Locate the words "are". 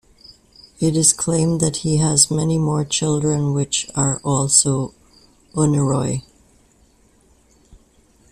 3.93-4.19